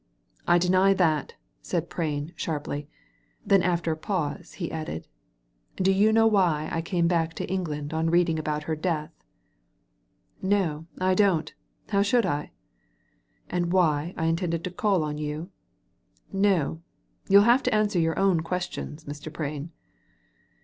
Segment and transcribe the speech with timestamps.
[0.01, 0.03] •*
[0.47, 2.89] I deny that," said Prain, sharply;
[3.45, 5.07] then after a pause, he added,
[5.43, 9.11] *' Do you know why I came back to England on reading about her death?"
[10.03, 11.53] *' No, I do not!
[11.89, 12.49] How should I?"•*
[13.47, 15.51] And why I intended to call on you?"
[16.09, 16.81] '* No
[17.27, 19.31] t You'll have to answer your own questions, Mr.
[19.31, 19.69] Prain."